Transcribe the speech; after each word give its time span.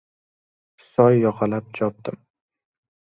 Soy 0.93 1.11
yoqalab 1.23 1.65
chopdim. 1.81 2.17